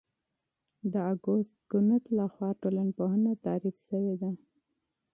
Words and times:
د 0.91 0.93
اګوست 1.13 1.57
کُنت 1.71 2.03
لخوا 2.17 2.49
ټولنپوهنه 2.61 3.31
تعریف 3.45 3.75
شوې 3.87 4.15
ده. 4.21 4.31